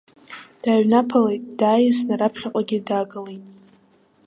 [0.61, 3.43] Дааҩнаԥалеит, дааиасны раԥхьаҟагьы даагылеит.